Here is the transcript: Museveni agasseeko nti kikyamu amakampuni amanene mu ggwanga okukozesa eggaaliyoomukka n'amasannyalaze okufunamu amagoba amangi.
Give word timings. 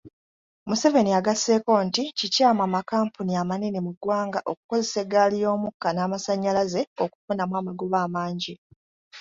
Museveni 0.67 1.11
agasseeko 1.19 1.73
nti 1.87 2.03
kikyamu 2.17 2.61
amakampuni 2.67 3.31
amanene 3.41 3.79
mu 3.85 3.91
ggwanga 3.95 4.39
okukozesa 4.51 4.97
eggaaliyoomukka 5.03 5.87
n'amasannyalaze 5.91 6.81
okufunamu 7.03 7.53
amagoba 7.61 7.97
amangi. 8.05 8.53